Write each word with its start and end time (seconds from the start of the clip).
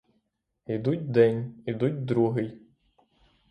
Ідуть 0.65 1.11
день, 1.11 1.63
ідуть 1.65 2.05
другий. 2.05 2.61